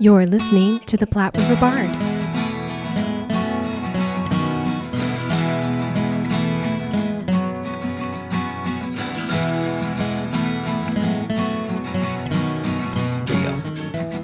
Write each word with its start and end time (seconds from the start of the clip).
You're 0.00 0.26
listening 0.26 0.78
to 0.86 0.96
the 0.96 1.08
Platte 1.08 1.36
River 1.36 1.56
Bard. 1.56 1.88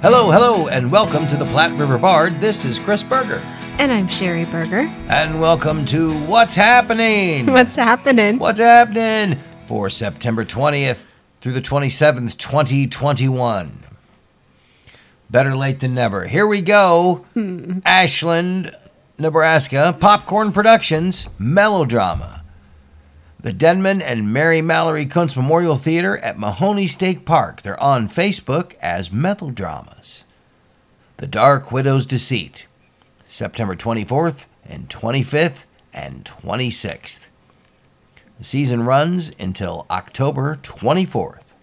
Hello, 0.01 0.31
hello, 0.31 0.69
and 0.69 0.89
welcome 0.89 1.27
to 1.27 1.35
the 1.35 1.43
Platte 1.43 1.77
River 1.77 1.97
Bard. 1.97 2.39
This 2.39 2.63
is 2.63 2.79
Chris 2.79 3.03
Berger. 3.03 3.41
And 3.77 3.91
I'm 3.91 4.07
Sherry 4.07 4.45
Berger. 4.45 4.89
And 5.09 5.41
welcome 5.41 5.85
to 5.87 6.17
What's 6.21 6.55
Happening? 6.55 7.47
What's 7.51 7.75
happening? 7.75 8.39
What's 8.39 8.61
happening 8.61 9.41
for 9.67 9.89
September 9.89 10.45
20th 10.45 10.99
through 11.41 11.51
the 11.51 11.61
27th, 11.61 12.37
2021. 12.37 13.85
Better 15.29 15.55
late 15.55 15.79
than 15.79 15.93
never. 15.95 16.25
Here 16.25 16.47
we 16.47 16.61
go. 16.61 17.25
Hmm. 17.33 17.79
Ashland, 17.85 18.75
Nebraska, 19.17 19.95
Popcorn 19.99 20.51
Productions, 20.51 21.27
Melodrama. 21.39 22.43
The 23.39 23.53
Denman 23.53 24.01
and 24.01 24.33
Mary 24.33 24.61
Mallory 24.61 25.05
Kountze 25.05 25.35
Memorial 25.35 25.77
Theater 25.77 26.17
at 26.17 26.39
Mahoney 26.39 26.87
State 26.87 27.25
Park. 27.25 27.61
They're 27.61 27.79
on 27.79 28.09
Facebook 28.09 28.73
as 28.81 29.11
Melodramas. 29.11 30.23
The 31.17 31.27
Dark 31.27 31.71
Widow's 31.71 32.05
Deceit, 32.05 32.67
September 33.27 33.75
24th 33.75 34.45
and 34.67 34.89
25th 34.89 35.63
and 35.93 36.25
26th. 36.25 37.21
The 38.37 38.43
season 38.43 38.83
runs 38.83 39.31
until 39.39 39.85
October 39.89 40.59
24th. 40.61 41.53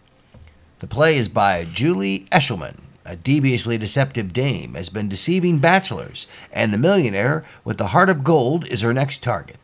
The 0.79 0.87
play 0.87 1.17
is 1.17 1.29
by 1.29 1.65
Julie 1.65 2.27
Eshelman. 2.33 2.77
A 3.05 3.17
deviously 3.17 3.79
deceptive 3.79 4.33
dame 4.33 4.75
has 4.75 4.89
been 4.89 5.09
deceiving 5.09 5.59
bachelors, 5.59 6.27
and 6.53 6.73
the 6.73 6.79
millionaire 6.79 7.45
with 7.65 7.79
the 7.79 7.89
heart 7.89 8.09
of 8.09 8.23
gold 8.23 8.67
is 8.67 8.83
her 8.83 8.95
next 8.95 9.23
target. 9.23 9.57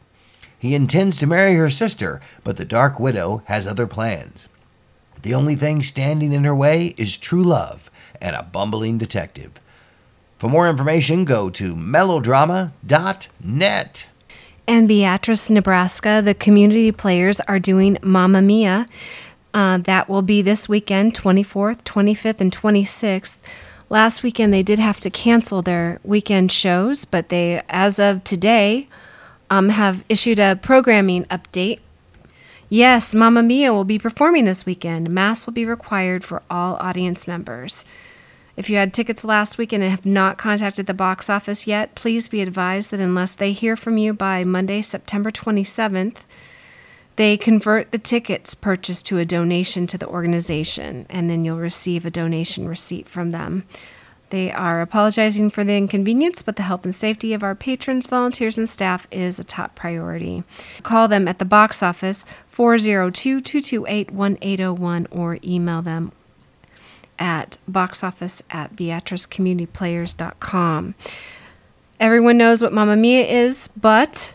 He 0.58 0.74
intends 0.74 1.16
to 1.18 1.26
marry 1.26 1.54
her 1.54 1.70
sister, 1.70 2.20
but 2.42 2.56
the 2.56 2.64
Dark 2.64 2.98
Widow 2.98 3.42
has 3.44 3.66
other 3.66 3.86
plans. 3.86 4.48
The 5.22 5.34
only 5.34 5.54
thing 5.54 5.82
standing 5.82 6.32
in 6.32 6.44
her 6.44 6.54
way 6.54 6.94
is 6.96 7.16
true 7.16 7.44
love 7.44 7.90
and 8.20 8.34
a 8.34 8.42
bumbling 8.42 8.98
detective. 8.98 9.52
For 10.38 10.48
more 10.48 10.68
information, 10.68 11.24
go 11.24 11.50
to 11.50 11.74
melodrama.net. 11.74 14.06
And 14.66 14.86
Beatrice, 14.86 15.48
Nebraska, 15.48 16.20
the 16.24 16.34
community 16.34 16.92
players 16.92 17.40
are 17.40 17.58
doing 17.58 17.96
Mamma 18.02 18.42
Mia. 18.42 18.86
Uh, 19.54 19.78
that 19.78 20.08
will 20.08 20.22
be 20.22 20.42
this 20.42 20.68
weekend, 20.68 21.14
24th, 21.14 21.82
25th, 21.82 22.40
and 22.40 22.54
26th. 22.54 23.36
Last 23.90 24.22
weekend 24.22 24.52
they 24.52 24.62
did 24.62 24.78
have 24.78 25.00
to 25.00 25.10
cancel 25.10 25.62
their 25.62 25.98
weekend 26.04 26.52
shows, 26.52 27.04
but 27.06 27.30
they, 27.30 27.62
as 27.70 27.98
of 27.98 28.22
today, 28.24 28.88
um, 29.48 29.70
have 29.70 30.04
issued 30.08 30.38
a 30.38 30.56
programming 30.56 31.24
update. 31.24 31.80
Yes, 32.68 33.14
Mamma 33.14 33.42
Mia 33.42 33.72
will 33.72 33.84
be 33.84 33.98
performing 33.98 34.44
this 34.44 34.66
weekend. 34.66 35.08
Mass 35.08 35.46
will 35.46 35.54
be 35.54 35.64
required 35.64 36.22
for 36.22 36.42
all 36.50 36.76
audience 36.80 37.26
members. 37.26 37.84
If 38.58 38.68
you 38.68 38.76
had 38.76 38.92
tickets 38.92 39.24
last 39.24 39.56
week 39.56 39.72
and 39.72 39.82
have 39.82 40.04
not 40.04 40.36
contacted 40.36 40.86
the 40.86 40.92
box 40.92 41.30
office 41.30 41.66
yet, 41.66 41.94
please 41.94 42.28
be 42.28 42.42
advised 42.42 42.90
that 42.90 43.00
unless 43.00 43.34
they 43.34 43.52
hear 43.52 43.76
from 43.76 43.96
you 43.96 44.12
by 44.12 44.44
Monday, 44.44 44.82
September 44.82 45.30
27th, 45.30 46.18
they 47.18 47.36
convert 47.36 47.90
the 47.90 47.98
tickets 47.98 48.54
purchased 48.54 49.04
to 49.06 49.18
a 49.18 49.24
donation 49.24 49.88
to 49.88 49.98
the 49.98 50.06
organization, 50.06 51.04
and 51.10 51.28
then 51.28 51.42
you'll 51.42 51.58
receive 51.58 52.06
a 52.06 52.10
donation 52.10 52.68
receipt 52.68 53.08
from 53.08 53.32
them. 53.32 53.64
They 54.30 54.52
are 54.52 54.80
apologizing 54.80 55.50
for 55.50 55.64
the 55.64 55.76
inconvenience, 55.76 56.42
but 56.42 56.54
the 56.54 56.62
health 56.62 56.84
and 56.84 56.94
safety 56.94 57.34
of 57.34 57.42
our 57.42 57.56
patrons, 57.56 58.06
volunteers, 58.06 58.56
and 58.56 58.68
staff 58.68 59.08
is 59.10 59.40
a 59.40 59.44
top 59.44 59.74
priority. 59.74 60.44
Call 60.84 61.08
them 61.08 61.26
at 61.26 61.40
the 61.40 61.44
box 61.44 61.82
office 61.82 62.24
402 62.50 63.40
228 63.40 64.12
1801 64.12 65.08
or 65.10 65.40
email 65.42 65.82
them 65.82 66.12
at 67.18 67.58
boxoffice 67.68 68.42
at 68.48 68.76
beatricecommunityplayers.com. 68.76 70.94
Everyone 71.98 72.38
knows 72.38 72.62
what 72.62 72.72
Mamma 72.72 72.94
Mia 72.94 73.26
is, 73.26 73.68
but 73.76 74.34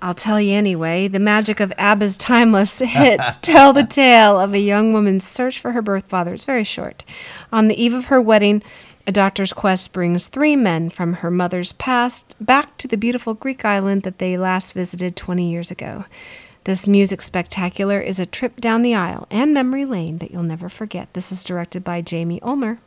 I'll 0.00 0.14
tell 0.14 0.40
you 0.40 0.54
anyway. 0.54 1.08
The 1.08 1.18
magic 1.18 1.58
of 1.58 1.72
ABBA's 1.76 2.16
timeless 2.16 2.78
hits 2.80 3.38
tell 3.42 3.72
the 3.72 3.84
tale 3.84 4.38
of 4.38 4.54
a 4.54 4.60
young 4.60 4.92
woman's 4.92 5.26
search 5.26 5.58
for 5.58 5.72
her 5.72 5.82
birth 5.82 6.06
father. 6.06 6.34
It's 6.34 6.44
very 6.44 6.64
short. 6.64 7.04
On 7.52 7.68
the 7.68 7.82
eve 7.82 7.94
of 7.94 8.06
her 8.06 8.20
wedding, 8.20 8.62
a 9.06 9.12
doctor's 9.12 9.52
quest 9.52 9.92
brings 9.92 10.28
three 10.28 10.54
men 10.54 10.90
from 10.90 11.14
her 11.14 11.30
mother's 11.30 11.72
past 11.72 12.36
back 12.40 12.76
to 12.78 12.86
the 12.86 12.96
beautiful 12.96 13.34
Greek 13.34 13.64
island 13.64 14.02
that 14.02 14.18
they 14.18 14.38
last 14.38 14.72
visited 14.72 15.16
20 15.16 15.50
years 15.50 15.70
ago. 15.70 16.04
This 16.64 16.86
music 16.86 17.22
spectacular 17.22 17.98
is 18.00 18.20
a 18.20 18.26
trip 18.26 18.60
down 18.60 18.82
the 18.82 18.94
aisle 18.94 19.26
and 19.30 19.54
memory 19.54 19.86
lane 19.86 20.18
that 20.18 20.30
you'll 20.30 20.42
never 20.42 20.68
forget. 20.68 21.12
This 21.14 21.32
is 21.32 21.42
directed 21.42 21.82
by 21.82 22.02
Jamie 22.02 22.42
Ulmer. 22.42 22.78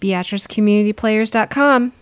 BeatriceCommunityPlayers.com. 0.00 1.92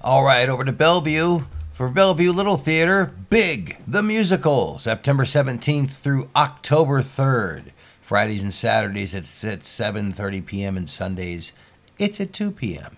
All 0.00 0.24
right, 0.24 0.48
over 0.48 0.64
to 0.64 0.72
Bellevue 0.72 1.44
for 1.82 1.88
Bellevue 1.88 2.30
Little 2.30 2.58
Theater, 2.58 3.12
Big 3.28 3.76
the 3.88 4.04
Musical, 4.04 4.78
September 4.78 5.24
17th 5.24 5.90
through 5.90 6.30
October 6.36 7.02
3rd. 7.02 7.72
Fridays 8.00 8.44
and 8.44 8.54
Saturdays 8.54 9.14
it's 9.14 9.42
at 9.42 9.62
7:30 9.62 10.46
p.m. 10.46 10.76
and 10.76 10.88
Sundays 10.88 11.52
it's 11.98 12.20
at 12.20 12.32
2 12.32 12.52
p.m. 12.52 12.96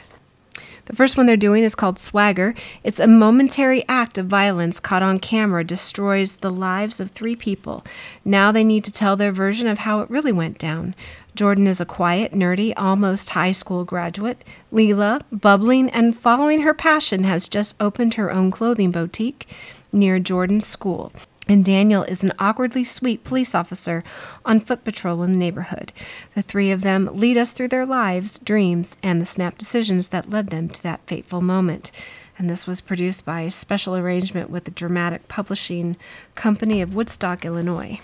The 0.84 0.94
first 0.94 1.16
one 1.16 1.24
they're 1.24 1.38
doing 1.38 1.62
is 1.62 1.74
called 1.74 1.98
Swagger. 1.98 2.54
It's 2.82 3.00
a 3.00 3.06
momentary 3.06 3.82
act 3.88 4.18
of 4.18 4.26
violence 4.26 4.78
caught 4.78 5.02
on 5.02 5.18
camera 5.18 5.64
destroys 5.64 6.36
the 6.36 6.50
lives 6.50 7.00
of 7.00 7.10
three 7.10 7.34
people. 7.34 7.82
Now 8.24 8.52
they 8.52 8.62
need 8.62 8.84
to 8.84 8.92
tell 8.92 9.16
their 9.16 9.32
version 9.32 9.66
of 9.66 9.78
how 9.78 10.00
it 10.00 10.10
really 10.10 10.32
went 10.32 10.58
down. 10.58 10.94
Jordan 11.34 11.66
is 11.66 11.80
a 11.80 11.86
quiet, 11.86 12.32
nerdy, 12.32 12.72
almost 12.76 13.30
high 13.30 13.52
school 13.52 13.84
graduate. 13.84 14.44
Leela, 14.72 15.22
bubbling 15.32 15.90
and 15.90 16.16
following 16.16 16.62
her 16.62 16.74
passion, 16.74 17.24
has 17.24 17.48
just 17.48 17.74
opened 17.80 18.14
her 18.14 18.30
own 18.30 18.50
clothing 18.50 18.90
boutique 18.90 19.48
near 19.92 20.18
Jordan's 20.18 20.66
school 20.66 21.12
and 21.48 21.64
Daniel 21.64 22.04
is 22.04 22.24
an 22.24 22.32
awkwardly 22.38 22.84
sweet 22.84 23.22
police 23.24 23.54
officer 23.54 24.02
on 24.44 24.60
foot 24.60 24.84
patrol 24.84 25.22
in 25.22 25.32
the 25.32 25.38
neighborhood. 25.38 25.92
The 26.34 26.42
three 26.42 26.70
of 26.70 26.80
them 26.80 27.10
lead 27.12 27.36
us 27.36 27.52
through 27.52 27.68
their 27.68 27.86
lives, 27.86 28.38
dreams, 28.38 28.96
and 29.02 29.20
the 29.20 29.26
snap 29.26 29.58
decisions 29.58 30.08
that 30.08 30.30
led 30.30 30.48
them 30.48 30.68
to 30.70 30.82
that 30.82 31.06
fateful 31.06 31.42
moment. 31.42 31.92
And 32.38 32.48
this 32.48 32.66
was 32.66 32.80
produced 32.80 33.24
by 33.24 33.42
a 33.42 33.50
special 33.50 33.94
arrangement 33.94 34.50
with 34.50 34.64
the 34.64 34.70
Dramatic 34.70 35.28
Publishing 35.28 35.96
Company 36.34 36.80
of 36.80 36.94
Woodstock, 36.94 37.44
Illinois. 37.44 38.00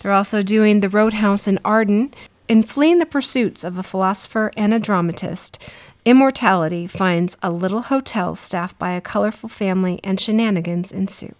They're 0.00 0.12
also 0.12 0.42
doing 0.42 0.80
The 0.80 0.88
Roadhouse 0.88 1.46
in 1.46 1.58
Arden. 1.64 2.12
In 2.50 2.64
fleeing 2.64 2.98
the 2.98 3.06
pursuits 3.06 3.62
of 3.62 3.78
a 3.78 3.82
philosopher 3.84 4.50
and 4.56 4.74
a 4.74 4.80
dramatist, 4.80 5.56
immortality 6.04 6.88
finds 6.88 7.36
a 7.44 7.50
little 7.52 7.82
hotel 7.82 8.34
staffed 8.34 8.76
by 8.76 8.90
a 8.90 9.00
colorful 9.00 9.48
family, 9.48 10.00
and 10.02 10.18
shenanigans 10.18 10.90
ensue. 10.90 11.36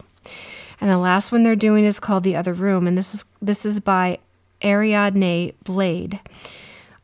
And 0.81 0.89
the 0.89 0.99
last 0.99 1.33
one 1.33 1.43
they're 1.43 1.57
doing 1.57 1.85
is 1.85 1.99
called 1.99 2.23
The 2.23 2.37
Other 2.37 2.53
Room, 2.53 2.87
and 2.87 2.97
this 2.97 3.13
is 3.13 3.25
this 3.43 3.67
is 3.67 3.81
by 3.81 4.21
Ariadne 4.63 5.53
Blayde. 5.65 6.21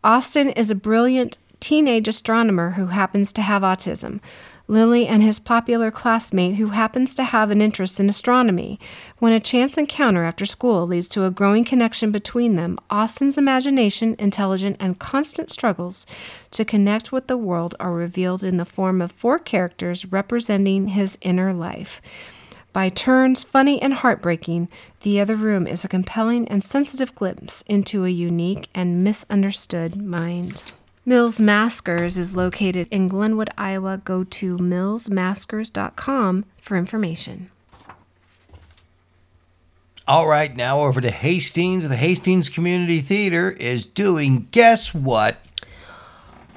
Austin 0.04 0.50
is 0.50 0.70
a 0.70 0.76
brilliant 0.76 1.38
teenage 1.58 2.06
astronomer 2.06 2.70
who 2.70 2.86
happens 2.86 3.32
to 3.32 3.42
have 3.42 3.62
autism. 3.62 4.20
Lily 4.68 5.06
and 5.06 5.22
his 5.22 5.38
popular 5.38 5.90
classmate 5.90 6.56
who 6.56 6.68
happens 6.68 7.14
to 7.14 7.22
have 7.22 7.50
an 7.50 7.62
interest 7.62 8.00
in 8.00 8.08
astronomy. 8.08 8.80
When 9.18 9.32
a 9.32 9.40
chance 9.40 9.78
encounter 9.78 10.24
after 10.24 10.44
school 10.44 10.86
leads 10.86 11.06
to 11.08 11.24
a 11.24 11.30
growing 11.30 11.64
connection 11.64 12.10
between 12.10 12.56
them, 12.56 12.78
Austin's 12.90 13.38
imagination, 13.38 14.16
intelligence, 14.18 14.76
and 14.80 14.98
constant 14.98 15.50
struggles 15.50 16.06
to 16.50 16.64
connect 16.64 17.12
with 17.12 17.28
the 17.28 17.36
world 17.36 17.76
are 17.78 17.92
revealed 17.92 18.42
in 18.42 18.56
the 18.56 18.64
form 18.64 19.00
of 19.00 19.12
four 19.12 19.38
characters 19.38 20.06
representing 20.06 20.88
his 20.88 21.16
inner 21.20 21.52
life. 21.52 22.02
By 22.72 22.90
turns 22.90 23.42
funny 23.42 23.80
and 23.80 23.94
heartbreaking, 23.94 24.68
The 25.00 25.18
Other 25.18 25.36
Room 25.36 25.66
is 25.66 25.82
a 25.84 25.88
compelling 25.88 26.46
and 26.48 26.62
sensitive 26.62 27.14
glimpse 27.14 27.62
into 27.62 28.04
a 28.04 28.10
unique 28.10 28.68
and 28.74 29.02
misunderstood 29.02 29.96
mind. 29.96 30.62
Mills 31.08 31.40
Maskers 31.40 32.18
is 32.18 32.34
located 32.34 32.88
in 32.90 33.06
Glenwood, 33.06 33.48
Iowa. 33.56 33.98
Go 34.04 34.24
to 34.24 34.58
millsmaskers.com 34.58 36.44
for 36.60 36.76
information. 36.76 37.48
All 40.08 40.26
right, 40.26 40.56
now 40.56 40.80
over 40.80 41.00
to 41.00 41.12
Hastings. 41.12 41.88
The 41.88 41.94
Hastings 41.94 42.48
Community 42.48 42.98
Theater 42.98 43.52
is 43.52 43.86
doing, 43.86 44.48
guess 44.50 44.92
what? 44.92 45.36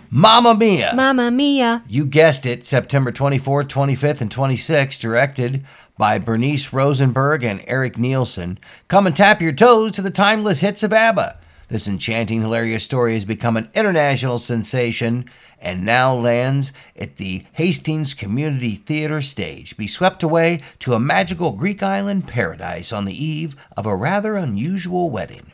Mamma 0.09 0.55
Mia. 0.55 0.93
Mamma 0.95 1.29
Mia. 1.29 1.83
You 1.87 2.07
guessed 2.07 2.47
it, 2.47 2.65
September 2.65 3.11
24th, 3.11 3.67
25th, 3.67 4.21
and 4.21 4.31
26th, 4.31 4.99
directed 4.99 5.63
by 5.95 6.17
Bernice 6.17 6.73
Rosenberg 6.73 7.43
and 7.43 7.63
Eric 7.67 7.99
Nielsen. 7.99 8.57
Come 8.87 9.05
and 9.05 9.15
tap 9.15 9.43
your 9.43 9.51
toes 9.51 9.91
to 9.91 10.01
the 10.01 10.09
timeless 10.09 10.61
hits 10.61 10.81
of 10.81 10.91
ABBA. 10.91 11.37
This 11.69 11.87
enchanting, 11.87 12.41
hilarious 12.41 12.83
story 12.83 13.13
has 13.13 13.25
become 13.25 13.55
an 13.55 13.69
international 13.75 14.39
sensation 14.39 15.25
and 15.59 15.85
now 15.85 16.15
lands 16.15 16.73
at 16.95 17.17
the 17.17 17.45
Hastings 17.53 18.15
Community 18.15 18.75
Theater 18.75 19.21
stage. 19.21 19.77
Be 19.77 19.85
swept 19.85 20.23
away 20.23 20.61
to 20.79 20.95
a 20.95 20.99
magical 20.99 21.51
Greek 21.51 21.83
island 21.83 22.27
paradise 22.27 22.91
on 22.91 23.05
the 23.05 23.23
eve 23.23 23.55
of 23.77 23.85
a 23.85 23.95
rather 23.95 24.35
unusual 24.35 25.11
wedding. 25.11 25.51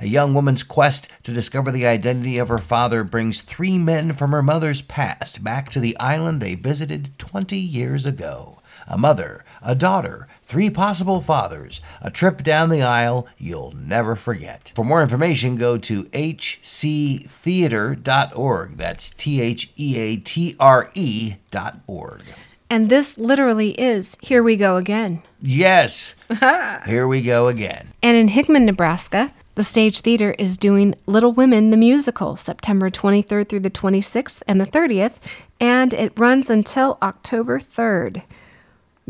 A 0.00 0.06
young 0.06 0.32
woman's 0.32 0.62
quest 0.62 1.08
to 1.24 1.32
discover 1.32 1.70
the 1.70 1.86
identity 1.86 2.38
of 2.38 2.48
her 2.48 2.56
father 2.56 3.04
brings 3.04 3.42
three 3.42 3.76
men 3.76 4.14
from 4.14 4.30
her 4.32 4.42
mother's 4.42 4.80
past 4.80 5.44
back 5.44 5.68
to 5.70 5.80
the 5.80 5.96
island 5.98 6.40
they 6.40 6.54
visited 6.54 7.10
20 7.18 7.58
years 7.58 8.06
ago. 8.06 8.59
A 8.90 8.98
mother, 8.98 9.44
a 9.62 9.76
daughter, 9.76 10.26
three 10.44 10.68
possible 10.68 11.20
fathers, 11.20 11.80
a 12.02 12.10
trip 12.10 12.42
down 12.42 12.70
the 12.70 12.82
aisle 12.82 13.28
you'll 13.38 13.70
never 13.72 14.16
forget. 14.16 14.72
For 14.74 14.84
more 14.84 15.00
information, 15.00 15.54
go 15.54 15.78
to 15.78 16.04
hctheater.org. 16.06 18.76
That's 18.76 19.10
T 19.10 19.40
H 19.40 19.70
E 19.78 19.96
A 19.96 20.16
T 20.16 20.56
R 20.58 20.90
E 20.94 21.36
dot 21.52 21.78
org. 21.86 22.22
And 22.68 22.88
this 22.88 23.16
literally 23.16 23.80
is 23.80 24.16
Here 24.20 24.42
We 24.42 24.56
Go 24.56 24.76
Again. 24.76 25.22
Yes, 25.40 26.16
here 26.86 27.06
we 27.06 27.22
go 27.22 27.46
again. 27.48 27.92
And 28.02 28.16
in 28.16 28.28
Hickman, 28.28 28.64
Nebraska, 28.64 29.32
the 29.54 29.62
Stage 29.64 30.00
Theater 30.00 30.34
is 30.38 30.56
doing 30.56 30.94
Little 31.06 31.32
Women 31.32 31.70
the 31.70 31.76
Musical 31.76 32.36
September 32.36 32.90
23rd 32.90 33.48
through 33.48 33.60
the 33.60 33.70
26th 33.70 34.42
and 34.48 34.60
the 34.60 34.66
30th, 34.66 35.14
and 35.60 35.94
it 35.94 36.18
runs 36.18 36.50
until 36.50 36.98
October 37.02 37.60
3rd. 37.60 38.22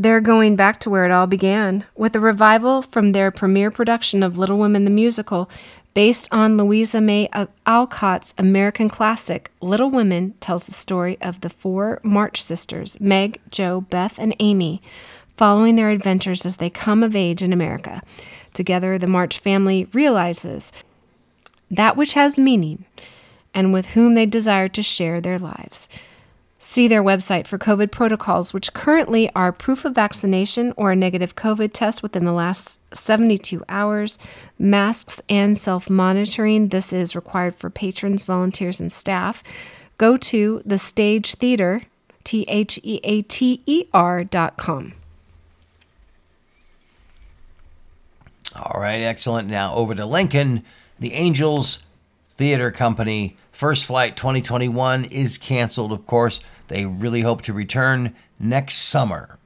They're 0.00 0.22
going 0.22 0.56
back 0.56 0.80
to 0.80 0.88
where 0.88 1.04
it 1.04 1.10
all 1.10 1.26
began 1.26 1.84
with 1.94 2.16
a 2.16 2.20
revival 2.20 2.80
from 2.80 3.12
their 3.12 3.30
premiere 3.30 3.70
production 3.70 4.22
of 4.22 4.38
Little 4.38 4.56
Women 4.56 4.84
the 4.84 4.90
Musical, 4.90 5.50
based 5.92 6.26
on 6.32 6.56
Louisa 6.56 7.02
May 7.02 7.28
Alcott's 7.66 8.32
American 8.38 8.88
classic. 8.88 9.52
Little 9.60 9.90
Women 9.90 10.32
tells 10.40 10.64
the 10.64 10.72
story 10.72 11.18
of 11.20 11.42
the 11.42 11.50
four 11.50 12.00
March 12.02 12.42
sisters, 12.42 12.98
Meg, 12.98 13.42
Jo, 13.50 13.82
Beth, 13.82 14.18
and 14.18 14.34
Amy, 14.40 14.80
following 15.36 15.76
their 15.76 15.90
adventures 15.90 16.46
as 16.46 16.56
they 16.56 16.70
come 16.70 17.02
of 17.02 17.14
age 17.14 17.42
in 17.42 17.52
America. 17.52 18.00
Together, 18.54 18.96
the 18.96 19.06
March 19.06 19.38
family 19.38 19.86
realizes 19.92 20.72
that 21.70 21.94
which 21.94 22.14
has 22.14 22.38
meaning 22.38 22.86
and 23.52 23.70
with 23.70 23.88
whom 23.88 24.14
they 24.14 24.24
desire 24.24 24.68
to 24.68 24.82
share 24.82 25.20
their 25.20 25.38
lives. 25.38 25.90
See 26.62 26.88
their 26.88 27.02
website 27.02 27.46
for 27.46 27.56
COVID 27.56 27.90
protocols, 27.90 28.52
which 28.52 28.74
currently 28.74 29.30
are 29.34 29.50
proof 29.50 29.86
of 29.86 29.94
vaccination 29.94 30.74
or 30.76 30.92
a 30.92 30.96
negative 30.96 31.34
COVID 31.34 31.70
test 31.72 32.02
within 32.02 32.26
the 32.26 32.34
last 32.34 32.82
72 32.94 33.64
hours, 33.66 34.18
masks, 34.58 35.22
and 35.26 35.56
self 35.56 35.88
monitoring. 35.88 36.68
This 36.68 36.92
is 36.92 37.16
required 37.16 37.54
for 37.54 37.70
patrons, 37.70 38.24
volunteers, 38.24 38.78
and 38.78 38.92
staff. 38.92 39.42
Go 39.96 40.18
to 40.18 40.60
the 40.66 40.76
Stage 40.76 41.36
Theater, 41.36 41.80
T 42.24 42.44
H 42.46 42.78
E 42.82 43.00
A 43.04 43.22
T 43.22 43.62
E 43.64 43.86
R 43.94 44.22
dot 44.22 44.58
com. 44.58 44.92
All 48.54 48.78
right, 48.78 49.00
excellent. 49.00 49.48
Now 49.48 49.74
over 49.74 49.94
to 49.94 50.04
Lincoln. 50.04 50.62
The 50.98 51.14
Angels 51.14 51.78
Theater 52.36 52.70
Company 52.70 53.38
First 53.60 53.84
Flight 53.84 54.16
2021 54.16 55.04
is 55.04 55.36
canceled, 55.36 55.92
of 55.92 56.06
course. 56.06 56.40
They 56.68 56.86
really 56.86 57.20
hope 57.20 57.42
to 57.42 57.52
return 57.52 58.16
next 58.38 58.76
summer. 58.76 59.36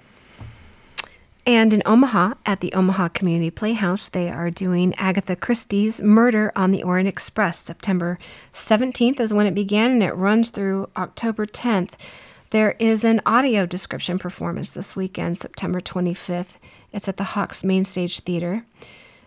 And 1.46 1.74
in 1.74 1.82
Omaha, 1.84 2.34
at 2.46 2.60
the 2.60 2.72
Omaha 2.72 3.08
Community 3.08 3.50
Playhouse, 3.50 4.08
they 4.08 4.30
are 4.30 4.50
doing 4.50 4.94
Agatha 4.94 5.36
Christie's 5.36 6.00
Murder 6.00 6.50
on 6.56 6.70
the 6.70 6.82
Orient 6.82 7.08
Express. 7.08 7.58
September 7.58 8.18
17th 8.54 9.20
is 9.20 9.34
when 9.34 9.46
it 9.46 9.54
began, 9.54 9.90
and 9.90 10.02
it 10.02 10.14
runs 10.14 10.48
through 10.48 10.88
October 10.96 11.44
10th. 11.44 11.92
There 12.48 12.76
is 12.78 13.04
an 13.04 13.20
audio 13.26 13.66
description 13.66 14.18
performance 14.18 14.72
this 14.72 14.96
weekend, 14.96 15.36
September 15.36 15.82
25th. 15.82 16.54
It's 16.94 17.08
at 17.08 17.18
the 17.18 17.24
Hawks 17.24 17.62
Main 17.62 17.84
Stage 17.84 18.20
Theater. 18.20 18.64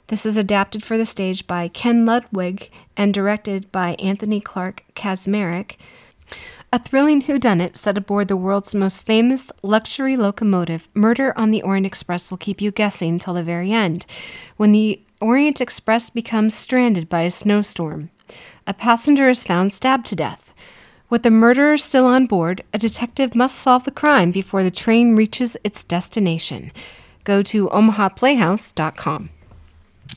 This 0.08 0.26
is 0.26 0.38
adapted 0.38 0.84
for 0.84 0.98
the 0.98 1.06
stage 1.06 1.46
by 1.46 1.68
Ken 1.68 2.06
Ludwig 2.06 2.72
and 2.96 3.14
directed 3.14 3.72
by 3.72 3.96
Anthony 3.96 4.40
Clark 4.40 4.84
Kaczmarek. 4.96 5.76
A 6.74 6.80
thrilling 6.80 7.22
whodunit 7.22 7.78
set 7.78 7.98
aboard 7.98 8.28
the 8.28 8.36
world's 8.36 8.76
most 8.76 9.06
famous 9.06 9.54
luxury 9.64 10.18
locomotive, 10.18 10.90
Murder 10.94 11.34
on 11.38 11.52
the 11.52 11.62
Orient 11.62 11.88
Express 11.88 12.30
will 12.30 12.38
keep 12.38 12.60
you 12.60 12.72
guessing 12.72 13.18
till 13.18 13.36
the 13.36 13.42
very 13.44 13.72
end, 13.72 14.06
when 14.58 14.74
the 14.74 15.02
Orient 15.22 15.62
Express 15.62 16.10
becomes 16.10 16.54
stranded 16.54 17.08
by 17.08 17.22
a 17.22 17.32
snowstorm. 17.32 18.10
A 18.68 18.74
passenger 18.74 19.30
is 19.30 19.46
found 19.46 19.72
stabbed 19.72 20.08
to 20.08 20.16
death. 20.18 20.54
With 21.10 21.24
the 21.24 21.32
murderer 21.32 21.78
still 21.78 22.06
on 22.06 22.26
board, 22.26 22.66
a 22.74 22.78
detective 22.78 23.34
must 23.34 23.58
solve 23.58 23.86
the 23.86 23.92
crime 23.92 24.32
before 24.32 24.62
the 24.62 24.70
train 24.70 25.16
reaches 25.16 25.56
its 25.64 25.86
destination. 25.86 26.74
Go 27.24 27.42
to 27.44 27.70
omahaplayhouse.com. 27.70 29.30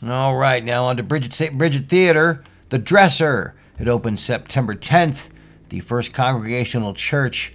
All 0.04 0.36
right, 0.36 0.64
now 0.64 0.84
on 0.86 0.96
to 0.96 1.04
Brigit. 1.04 1.56
Brigit 1.56 1.88
Theater, 1.88 2.42
The 2.70 2.78
Dresser. 2.80 3.54
It 3.78 3.86
opens 3.86 4.20
September 4.20 4.74
10th 4.74 5.28
the 5.70 5.80
First 5.80 6.12
Congregational 6.12 6.94
Church, 6.94 7.54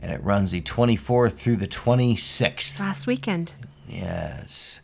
and 0.00 0.10
it 0.10 0.22
runs 0.24 0.50
the 0.50 0.62
24th 0.62 1.34
through 1.34 1.56
the 1.56 1.68
26th. 1.68 2.80
Last 2.80 3.06
weekend. 3.06 3.54
Yes. 3.88 4.80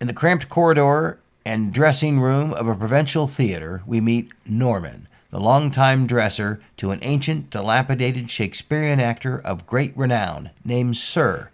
In 0.00 0.06
the 0.06 0.12
cramped 0.12 0.48
corridor 0.48 1.18
and 1.44 1.72
dressing 1.72 2.20
room 2.20 2.52
of 2.52 2.68
a 2.68 2.74
provincial 2.74 3.26
theater, 3.26 3.82
we 3.86 4.00
meet 4.00 4.30
Norman, 4.46 5.08
the 5.30 5.40
longtime 5.40 6.06
dresser 6.06 6.60
to 6.76 6.90
an 6.90 7.00
ancient, 7.02 7.50
dilapidated 7.50 8.30
Shakespearean 8.30 9.00
actor 9.00 9.38
of 9.38 9.66
great 9.66 9.96
renown 9.96 10.50
named 10.64 10.96
Sir, 10.96 11.50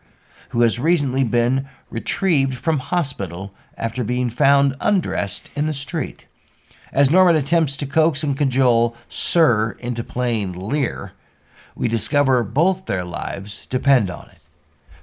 who 0.50 0.62
has 0.62 0.80
recently 0.80 1.22
been 1.24 1.68
retrieved 1.88 2.54
from 2.54 2.78
hospital 2.78 3.54
after 3.76 4.02
being 4.02 4.28
found 4.28 4.74
undressed 4.80 5.48
in 5.54 5.66
the 5.66 5.72
street. 5.72 6.26
As 6.92 7.10
Norman 7.10 7.36
attempts 7.36 7.76
to 7.78 7.86
coax 7.86 8.22
and 8.22 8.36
cajole 8.36 8.96
Sir 9.08 9.76
into 9.78 10.02
playing 10.02 10.52
Lear, 10.52 11.12
we 11.76 11.88
discover 11.88 12.42
both 12.42 12.86
their 12.86 13.04
lives 13.04 13.66
depend 13.66 14.10
on 14.10 14.28
it. 14.30 14.38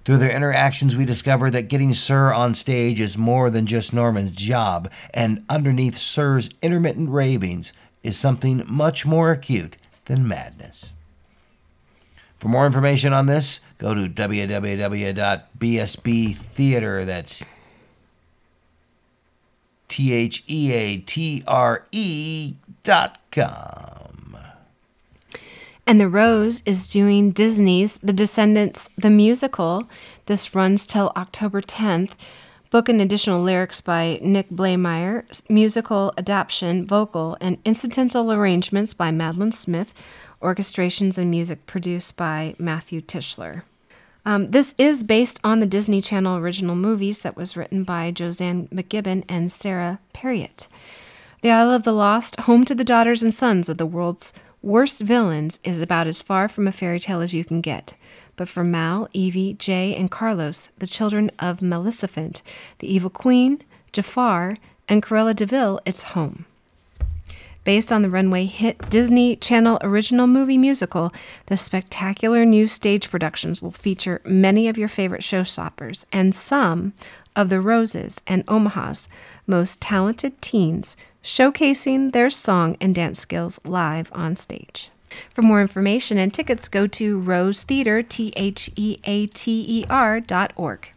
Through 0.03 0.17
their 0.17 0.35
interactions, 0.35 0.95
we 0.95 1.05
discover 1.05 1.49
that 1.51 1.69
getting 1.69 1.93
Sir 1.93 2.33
on 2.33 2.53
stage 2.53 3.01
is 3.01 3.17
more 3.17 3.49
than 3.49 3.65
just 3.65 3.93
Norman's 3.93 4.31
job, 4.31 4.89
and 5.13 5.43
underneath 5.49 5.97
Sir's 5.97 6.49
intermittent 6.61 7.09
ravings 7.09 7.73
is 8.03 8.17
something 8.17 8.63
much 8.67 9.05
more 9.05 9.31
acute 9.31 9.77
than 10.05 10.27
madness. 10.27 10.91
For 12.37 12.47
more 12.47 12.65
information 12.65 13.13
on 13.13 13.25
this, 13.25 13.59
go 13.79 13.93
to 13.93 14.07
www.bsbtheater, 14.07 17.05
that's 17.05 17.45
T 19.87 20.13
H 20.13 20.43
E 20.47 20.71
A 20.71 20.97
T 20.97 21.43
R 21.47 21.85
E 21.91 22.55
dot 22.83 23.19
com. 23.31 24.37
And 25.85 25.99
The 25.99 26.09
Rose 26.09 26.61
is 26.65 26.87
doing 26.87 27.31
Disney's 27.31 27.97
The 27.99 28.11
Descendants, 28.11 28.89
the 28.97 29.09
musical. 29.09 29.87
This 30.25 30.53
runs 30.53 30.85
till 30.85 31.13
October 31.15 31.61
10th. 31.61 32.11
Book 32.69 32.89
and 32.89 32.99
additional 32.99 33.41
lyrics 33.41 33.79
by 33.79 34.19
Nick 34.21 34.49
Blaemire, 34.49 35.23
musical 35.49 36.11
adaptation, 36.17 36.85
vocal, 36.85 37.37
and 37.39 37.57
incidental 37.63 38.29
arrangements 38.33 38.93
by 38.93 39.09
Madeline 39.09 39.53
Smith, 39.53 39.93
Orchestrations 40.41 41.17
and 41.17 41.31
music 41.31 41.65
produced 41.65 42.17
by 42.17 42.55
Matthew 42.59 42.99
Tischler. 42.99 43.61
Um, 44.27 44.47
this 44.47 44.75
is 44.77 45.03
based 45.03 45.39
on 45.41 45.61
the 45.61 45.65
Disney 45.65 46.01
Channel 46.01 46.35
original 46.35 46.75
movies 46.75 47.21
that 47.21 47.37
was 47.37 47.55
written 47.55 47.85
by 47.85 48.11
Josann 48.11 48.67
McGibbon 48.67 49.23
and 49.29 49.49
Sara 49.49 49.99
Parriott. 50.11 50.67
The 51.41 51.51
Isle 51.51 51.71
of 51.71 51.83
the 51.83 51.93
Lost, 51.93 52.37
home 52.41 52.65
to 52.65 52.75
the 52.75 52.83
daughters 52.83 53.23
and 53.23 53.33
sons 53.33 53.69
of 53.69 53.77
the 53.77 53.85
world's 53.85 54.33
worst 54.61 54.99
villains, 54.99 55.61
is 55.63 55.81
about 55.81 56.07
as 56.07 56.21
far 56.21 56.49
from 56.49 56.67
a 56.67 56.73
fairy 56.73 56.99
tale 56.99 57.21
as 57.21 57.33
you 57.33 57.45
can 57.45 57.61
get. 57.61 57.95
But 58.35 58.49
for 58.49 58.65
Mal, 58.65 59.07
Evie, 59.13 59.53
Jay, 59.53 59.95
and 59.95 60.11
Carlos, 60.11 60.71
the 60.77 60.87
children 60.87 61.31
of 61.39 61.61
Maleficent, 61.61 62.41
the 62.79 62.93
evil 62.93 63.09
queen, 63.09 63.61
Jafar, 63.93 64.57
and 64.89 65.01
Cruella 65.01 65.37
de 65.37 65.45
Vil, 65.45 65.79
it's 65.85 66.03
home. 66.03 66.45
Based 67.67 67.91
on 67.91 68.01
the 68.01 68.09
runway 68.09 68.45
hit 68.45 68.89
Disney 68.89 69.35
Channel 69.35 69.77
original 69.81 70.25
movie 70.25 70.57
musical, 70.57 71.11
the 71.47 71.57
spectacular 71.57 72.45
new 72.45 72.65
stage 72.65 73.11
productions 73.11 73.61
will 73.61 73.71
feature 73.71 74.21
many 74.23 74.69
of 74.69 74.77
your 74.77 74.87
favorite 74.87 75.19
showstoppers 75.19 76.05
and 76.09 76.33
some 76.33 76.93
of 77.35 77.49
the 77.49 77.59
Roses 77.59 78.21
and 78.25 78.45
Omaha's 78.47 79.09
most 79.45 79.81
talented 79.81 80.41
teens 80.41 80.95
showcasing 81.21 82.13
their 82.13 82.29
song 82.29 82.77
and 82.79 82.95
dance 82.95 83.19
skills 83.19 83.59
live 83.65 84.09
on 84.13 84.37
stage. 84.37 84.89
For 85.35 85.41
more 85.41 85.59
information 85.59 86.17
and 86.17 86.33
tickets, 86.33 86.69
go 86.69 86.87
to 86.87 87.19
Rose 87.19 87.65
Theater, 87.65 88.01
T 88.01 88.31
H 88.37 88.71
E 88.77 88.95
A 89.03 89.25
T 89.25 89.65
E 89.67 89.85
R 89.89 90.21
dot 90.21 90.53
org. 90.55 90.87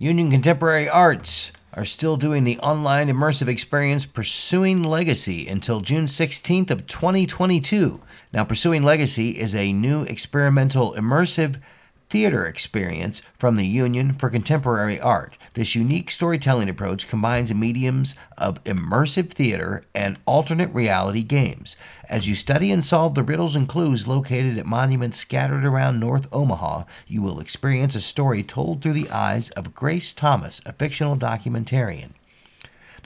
Union 0.00 0.32
Contemporary 0.32 0.88
Arts 0.88 1.52
are 1.76 1.84
still 1.84 2.16
doing 2.16 2.44
the 2.44 2.58
online 2.60 3.08
immersive 3.08 3.48
experience 3.48 4.06
Pursuing 4.06 4.82
Legacy 4.82 5.46
until 5.46 5.82
June 5.82 6.06
16th 6.06 6.70
of 6.70 6.86
2022. 6.86 8.00
Now, 8.32 8.44
Pursuing 8.44 8.82
Legacy 8.82 9.38
is 9.38 9.54
a 9.54 9.74
new 9.74 10.02
experimental 10.04 10.94
immersive 10.94 11.60
theater 12.08 12.46
experience 12.46 13.22
from 13.38 13.56
the 13.56 13.66
Union 13.66 14.14
for 14.14 14.30
Contemporary 14.30 15.00
Art. 15.00 15.36
This 15.54 15.74
unique 15.74 16.10
storytelling 16.10 16.68
approach 16.68 17.08
combines 17.08 17.52
mediums 17.52 18.14
of 18.38 18.62
immersive 18.64 19.30
theater 19.30 19.84
and 19.94 20.18
alternate 20.26 20.72
reality 20.72 21.22
games. 21.22 21.76
As 22.08 22.28
you 22.28 22.34
study 22.34 22.70
and 22.70 22.84
solve 22.84 23.14
the 23.14 23.22
riddles 23.22 23.56
and 23.56 23.68
clues 23.68 24.06
located 24.06 24.58
at 24.58 24.66
monuments 24.66 25.18
scattered 25.18 25.64
around 25.64 25.98
North 25.98 26.28
Omaha, 26.32 26.84
you 27.06 27.22
will 27.22 27.40
experience 27.40 27.94
a 27.94 28.00
story 28.00 28.42
told 28.42 28.82
through 28.82 28.92
the 28.92 29.10
eyes 29.10 29.50
of 29.50 29.74
Grace 29.74 30.12
Thomas, 30.12 30.60
a 30.64 30.72
fictional 30.72 31.16
documentarian. 31.16 32.10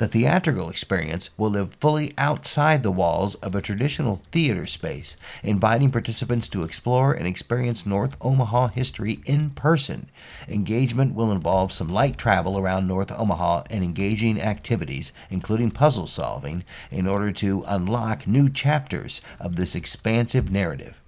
The 0.00 0.09
theatrical 0.09 0.71
experience 0.71 1.28
will 1.37 1.50
live 1.50 1.75
fully 1.75 2.14
outside 2.16 2.83
the 2.83 2.90
walls 2.90 3.35
of 3.35 3.54
a 3.54 3.61
traditional 3.61 4.23
theater 4.33 4.64
space, 4.64 5.14
inviting 5.42 5.90
participants 5.90 6.49
to 6.49 6.62
explore 6.62 7.12
and 7.12 7.26
experience 7.26 7.85
North 7.85 8.16
Omaha 8.23 8.69
history 8.69 9.21
in 9.26 9.50
person. 9.50 10.09
Engagement 10.49 11.14
will 11.14 11.30
involve 11.30 11.71
some 11.71 11.90
light 11.90 12.16
travel 12.16 12.59
around 12.59 12.88
North 12.88 13.12
Omaha 13.12 13.64
and 13.69 13.85
engaging 13.85 14.40
activities, 14.40 15.12
including 15.28 15.71
puzzle 15.71 16.07
solving, 16.07 16.64
in 16.90 17.07
order 17.07 17.30
to 17.33 17.62
unlock 17.66 18.26
new 18.26 18.49
chapters 18.49 19.21
of 19.38 19.57
this 19.57 19.75
expansive 19.75 20.50
narrative. 20.50 20.99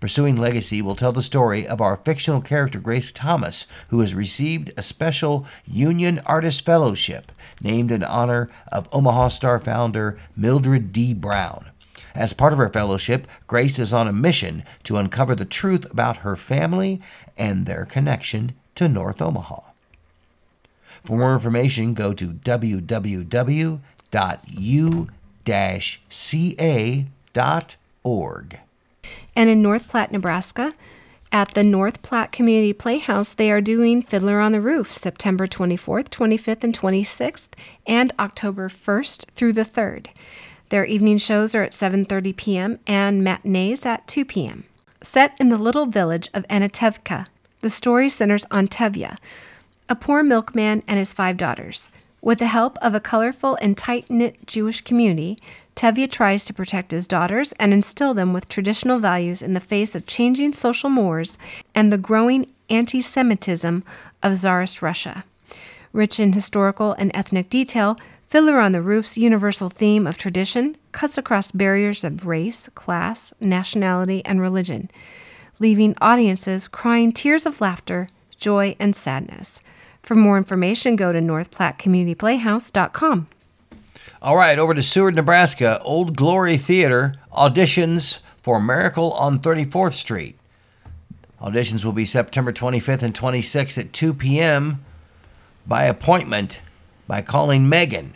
Pursuing 0.00 0.36
Legacy 0.36 0.82
will 0.82 0.94
tell 0.96 1.12
the 1.12 1.22
story 1.22 1.66
of 1.66 1.80
our 1.80 1.96
fictional 1.96 2.40
character 2.40 2.78
Grace 2.78 3.12
Thomas, 3.12 3.66
who 3.88 4.00
has 4.00 4.14
received 4.14 4.70
a 4.76 4.82
special 4.82 5.46
Union 5.66 6.20
Artist 6.26 6.64
Fellowship 6.64 7.32
named 7.60 7.90
in 7.90 8.04
honor 8.04 8.50
of 8.70 8.88
Omaha 8.92 9.28
Star 9.28 9.58
founder 9.58 10.18
Mildred 10.36 10.92
D. 10.92 11.14
Brown. 11.14 11.66
As 12.14 12.32
part 12.32 12.52
of 12.52 12.58
her 12.58 12.70
fellowship, 12.70 13.26
Grace 13.46 13.78
is 13.78 13.92
on 13.92 14.08
a 14.08 14.12
mission 14.12 14.64
to 14.84 14.96
uncover 14.96 15.34
the 15.34 15.44
truth 15.44 15.90
about 15.90 16.18
her 16.18 16.34
family 16.36 17.00
and 17.36 17.66
their 17.66 17.84
connection 17.84 18.54
to 18.74 18.88
North 18.88 19.20
Omaha. 19.20 19.60
For 21.04 21.16
more 21.18 21.34
information, 21.34 21.94
go 21.94 22.12
to 22.14 22.32
www.u-ca.org. 22.32 23.80
And 29.34 29.50
in 29.50 29.62
North 29.62 29.88
Platte, 29.88 30.12
Nebraska, 30.12 30.72
at 31.32 31.54
the 31.54 31.64
North 31.64 32.02
Platte 32.02 32.32
Community 32.32 32.72
Playhouse, 32.72 33.34
they 33.34 33.50
are 33.50 33.60
doing 33.60 34.00
Fiddler 34.00 34.40
on 34.40 34.52
the 34.52 34.60
Roof 34.60 34.96
September 34.96 35.46
24th, 35.46 36.08
25th, 36.08 36.64
and 36.64 36.78
26th, 36.78 37.48
and 37.86 38.12
October 38.18 38.68
1st 38.68 39.30
through 39.30 39.52
the 39.52 39.64
3rd. 39.64 40.08
Their 40.68 40.84
evening 40.84 41.18
shows 41.18 41.54
are 41.54 41.62
at 41.62 41.72
7:30 41.72 42.36
p.m. 42.36 42.78
and 42.86 43.22
matinees 43.22 43.84
at 43.86 44.06
2 44.08 44.24
p.m. 44.24 44.64
Set 45.02 45.34
in 45.38 45.48
the 45.48 45.58
little 45.58 45.86
village 45.86 46.28
of 46.34 46.46
Anatevka, 46.48 47.26
the 47.60 47.70
story 47.70 48.08
centers 48.08 48.46
on 48.50 48.66
Tevye, 48.66 49.16
a 49.88 49.94
poor 49.94 50.22
milkman 50.22 50.82
and 50.88 50.98
his 50.98 51.12
five 51.12 51.36
daughters. 51.36 51.90
With 52.26 52.40
the 52.40 52.48
help 52.48 52.76
of 52.82 52.92
a 52.92 52.98
colorful 52.98 53.56
and 53.62 53.78
tight-knit 53.78 54.48
Jewish 54.48 54.80
community, 54.80 55.38
Tevye 55.76 56.10
tries 56.10 56.44
to 56.46 56.52
protect 56.52 56.90
his 56.90 57.06
daughters 57.06 57.52
and 57.52 57.72
instill 57.72 58.14
them 58.14 58.32
with 58.32 58.48
traditional 58.48 58.98
values 58.98 59.42
in 59.42 59.52
the 59.52 59.60
face 59.60 59.94
of 59.94 60.08
changing 60.08 60.52
social 60.52 60.90
mores 60.90 61.38
and 61.72 61.92
the 61.92 61.96
growing 61.96 62.50
anti 62.68 63.00
Semitism 63.00 63.84
of 64.24 64.32
Tsarist 64.34 64.82
Russia. 64.82 65.22
Rich 65.92 66.18
in 66.18 66.32
historical 66.32 66.94
and 66.94 67.12
ethnic 67.14 67.48
detail, 67.48 67.96
Fiddler 68.26 68.58
on 68.58 68.72
the 68.72 68.82
Roof's 68.82 69.16
universal 69.16 69.70
theme 69.70 70.04
of 70.04 70.18
tradition 70.18 70.76
cuts 70.90 71.16
across 71.16 71.52
barriers 71.52 72.02
of 72.02 72.26
race, 72.26 72.68
class, 72.74 73.34
nationality, 73.38 74.24
and 74.24 74.40
religion, 74.40 74.90
leaving 75.60 75.94
audiences 76.00 76.66
crying 76.66 77.12
tears 77.12 77.46
of 77.46 77.60
laughter, 77.60 78.08
joy, 78.36 78.74
and 78.80 78.96
sadness. 78.96 79.62
For 80.06 80.14
more 80.14 80.38
information, 80.38 80.94
go 80.94 81.12
to 81.12 81.18
northplattecommunityplayhouse.com. 81.18 83.28
All 84.22 84.36
right, 84.36 84.58
over 84.58 84.72
to 84.72 84.82
Seward, 84.82 85.16
Nebraska. 85.16 85.80
Old 85.82 86.16
Glory 86.16 86.56
Theater 86.56 87.16
auditions 87.32 88.20
for 88.40 88.60
Miracle 88.60 89.12
on 89.14 89.40
34th 89.40 89.94
Street. 89.94 90.38
Auditions 91.42 91.84
will 91.84 91.92
be 91.92 92.04
September 92.04 92.52
25th 92.52 93.02
and 93.02 93.14
26th 93.14 93.78
at 93.78 93.92
2 93.92 94.14
p.m. 94.14 94.84
by 95.66 95.82
appointment 95.82 96.60
by 97.08 97.20
calling 97.20 97.68
Megan 97.68 98.14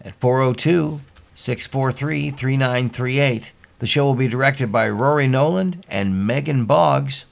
at 0.00 0.16
402 0.16 1.00
643 1.36 2.32
3938. 2.32 3.52
The 3.78 3.86
show 3.86 4.04
will 4.04 4.14
be 4.14 4.26
directed 4.26 4.72
by 4.72 4.90
Rory 4.90 5.28
Noland 5.28 5.86
and 5.88 6.26
Megan 6.26 6.64
Boggs. 6.64 7.26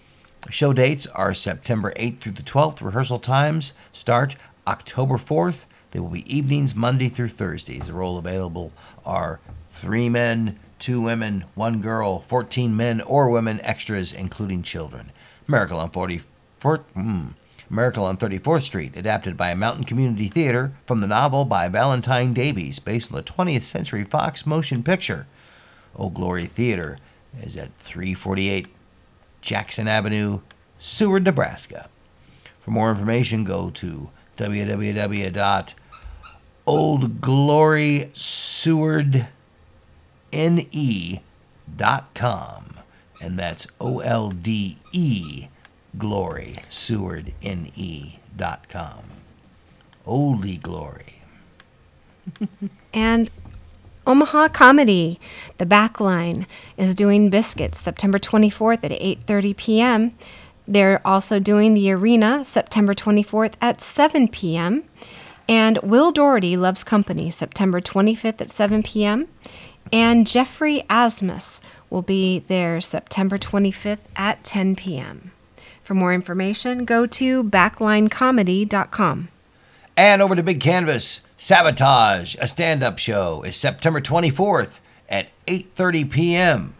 Show 0.48 0.72
dates 0.72 1.06
are 1.08 1.34
September 1.34 1.92
8th 1.96 2.20
through 2.20 2.32
the 2.32 2.42
12th. 2.42 2.80
Rehearsal 2.80 3.18
times 3.18 3.72
start 3.92 4.36
October 4.66 5.16
4th 5.16 5.64
they 5.96 6.00
will 6.00 6.10
be 6.10 6.36
evenings, 6.36 6.74
Monday 6.74 7.08
through 7.08 7.30
Thursdays. 7.30 7.86
The 7.86 7.94
role 7.94 8.18
available 8.18 8.70
are 9.06 9.40
three 9.70 10.10
men, 10.10 10.58
two 10.78 11.00
women, 11.00 11.46
one 11.54 11.80
girl, 11.80 12.20
14 12.28 12.76
men 12.76 13.00
or 13.00 13.30
women 13.30 13.62
extras, 13.62 14.12
including 14.12 14.62
children. 14.62 15.10
Miracle 15.48 15.80
on 15.80 15.90
44th, 15.90 16.82
mm, 16.94 17.32
Miracle 17.70 18.04
on 18.04 18.18
34th 18.18 18.64
Street, 18.64 18.94
adapted 18.94 19.38
by 19.38 19.48
a 19.50 19.56
Mountain 19.56 19.84
Community 19.84 20.28
Theater 20.28 20.72
from 20.84 20.98
the 20.98 21.06
novel 21.06 21.46
by 21.46 21.66
Valentine 21.68 22.34
Davies, 22.34 22.78
based 22.78 23.10
on 23.10 23.16
the 23.16 23.22
20th 23.22 23.62
Century 23.62 24.04
Fox 24.04 24.44
motion 24.44 24.82
picture. 24.82 25.26
Old 25.94 26.12
Glory 26.12 26.44
Theater 26.44 26.98
is 27.42 27.56
at 27.56 27.74
348 27.78 28.68
Jackson 29.46 29.86
Avenue, 29.86 30.40
Seward, 30.76 31.24
Nebraska. 31.24 31.88
For 32.60 32.72
more 32.72 32.90
information, 32.90 33.44
go 33.44 33.70
to 33.70 34.10
www 34.36 35.74
Old 36.66 37.20
Glory 37.20 38.10
Seward 38.12 39.28
ne.com 40.32 41.20
and 43.22 43.38
that's 43.38 43.68
O 43.80 44.00
L 44.00 44.30
D 44.30 44.78
E 44.90 45.46
Glory 45.96 46.56
Seward 46.68 47.32
ne.com. 47.40 49.04
Oldie 50.04 50.60
Glory. 50.60 51.22
and 52.92 53.30
Omaha 54.06 54.48
Comedy, 54.48 55.18
The 55.58 55.66
Backline, 55.66 56.46
is 56.76 56.94
doing 56.94 57.28
Biscuits 57.28 57.80
September 57.80 58.18
24th 58.18 58.84
at 58.84 58.92
8:30 58.92 59.56
p.m. 59.56 60.14
They're 60.68 61.00
also 61.04 61.38
doing 61.40 61.74
The 61.74 61.90
Arena 61.90 62.44
September 62.44 62.94
24th 62.94 63.54
at 63.60 63.80
7 63.80 64.28
p.m. 64.28 64.84
And 65.48 65.78
Will 65.78 66.12
Doherty 66.12 66.56
Loves 66.56 66.84
Company, 66.84 67.30
September 67.30 67.80
25th 67.80 68.40
at 68.40 68.50
7 68.50 68.82
p.m. 68.82 69.28
And 69.92 70.26
Jeffrey 70.26 70.84
Asmus 70.90 71.60
will 71.90 72.02
be 72.02 72.40
there 72.40 72.80
September 72.80 73.38
25th 73.38 74.06
at 74.16 74.42
10 74.42 74.76
p.m. 74.76 75.30
For 75.84 75.94
more 75.94 76.12
information, 76.12 76.84
go 76.84 77.06
to 77.06 77.44
backlinecomedy.com. 77.44 79.28
And 79.96 80.20
over 80.20 80.34
to 80.34 80.42
Big 80.42 80.60
Canvas, 80.60 81.22
Sabotage, 81.38 82.36
a 82.38 82.46
stand-up 82.46 82.98
show, 82.98 83.42
is 83.42 83.56
September 83.56 83.98
24th 83.98 84.72
at 85.08 85.28
8:30 85.46 86.10
p.m. 86.10 86.74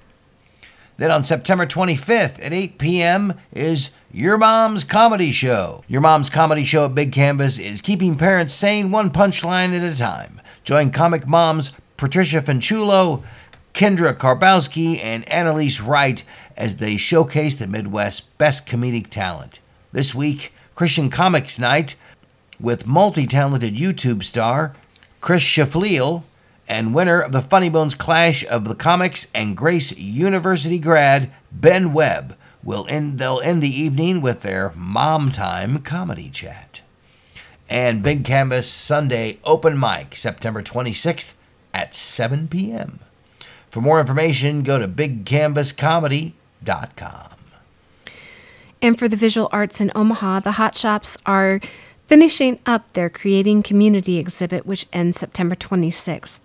Then 0.99 1.11
on 1.11 1.25
September 1.25 1.65
25th 1.65 2.45
at 2.45 2.53
8 2.53 2.77
p.m. 2.77 3.35
is 3.55 3.89
Your 4.13 4.37
Mom's 4.37 4.85
Comedy 4.85 5.33
Show. 5.33 5.83
Your 5.89 6.03
Mom's 6.03 6.29
Comedy 6.29 6.65
Show 6.65 6.85
at 6.85 6.95
Big 6.95 7.13
Canvas 7.13 7.59
is 7.59 7.81
keeping 7.81 8.17
parents 8.17 8.53
sane 8.53 8.91
one 8.91 9.11
punchline 9.11 9.75
at 9.75 9.93
a 9.93 9.97
time. 9.97 10.43
Join 10.63 10.91
comic 10.91 11.27
moms 11.27 11.73
Patricia 11.97 12.43
Fanchulo, 12.43 13.23
Kendra 13.73 14.15
Karbowski, 14.15 15.03
and 15.03 15.27
Annalise 15.31 15.81
Wright 15.81 16.23
as 16.55 16.77
they 16.77 16.99
showcase 16.99 17.55
the 17.55 17.67
Midwest's 17.67 18.21
best 18.21 18.67
comedic 18.67 19.09
talent. 19.09 19.61
This 19.93 20.15
week, 20.15 20.53
Christian 20.75 21.09
Comics 21.09 21.59
Night 21.59 21.97
with 22.61 22.87
multi 22.87 23.27
talented 23.27 23.77
YouTube 23.77 24.25
star 24.25 24.75
Chris 25.21 25.43
Shafliel 25.43 26.23
and 26.69 26.95
winner 26.95 27.21
of 27.21 27.33
the 27.33 27.43
Funny 27.43 27.69
Bones 27.69 27.95
Clash 27.95 28.45
of 28.47 28.65
the 28.65 28.75
Comics 28.75 29.29
and 29.35 29.57
Grace 29.57 29.97
University 29.97 30.79
grad 30.79 31.31
Ben 31.53 31.93
Webb 31.93 32.37
will 32.63 32.87
end 32.89 33.19
they'll 33.19 33.41
end 33.41 33.63
the 33.63 33.75
evening 33.75 34.21
with 34.21 34.43
their 34.43 34.73
Mom 34.75 35.33
Time 35.33 35.81
comedy 35.81 36.31
chat. 36.31 36.83
And 37.69 38.03
Big 38.03 38.25
Canvas 38.25 38.71
Sunday 38.71 39.39
open 39.45 39.79
mic 39.79 40.17
September 40.17 40.63
26th 40.63 41.33
at 41.75 41.95
7 41.95 42.49
p.m. 42.49 43.01
For 43.71 43.81
more 43.81 44.01
information, 44.01 44.63
go 44.63 44.79
to 44.79 44.89
bigcanvascomedy.com. 44.89 47.31
And 48.83 48.99
for 48.99 49.09
the 49.09 49.17
visual 49.17 49.49
arts 49.53 49.81
in 49.81 49.91
Omaha, 49.95 50.41
the 50.41 50.53
Hot 50.53 50.77
Shops 50.77 51.17
are 51.27 51.61
finishing 52.07 52.59
up 52.67 52.93
their 52.93 53.11
Creating 53.11 53.63
Community 53.63 54.19
exhibit, 54.19 54.67
which 54.67 54.87
ends 54.93 55.19
September 55.19 55.55
26th. 55.55 56.41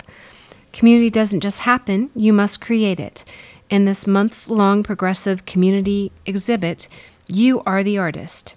Community 0.73 1.09
doesn't 1.09 1.41
just 1.41 1.61
happen, 1.61 2.09
you 2.15 2.33
must 2.33 2.61
create 2.61 2.99
it. 2.99 3.25
In 3.69 3.85
this 3.85 4.07
months 4.07 4.49
long 4.49 4.83
progressive 4.83 5.45
community 5.45 6.11
exhibit, 6.25 6.87
you 7.27 7.61
are 7.65 7.83
the 7.83 7.97
artist. 7.97 8.55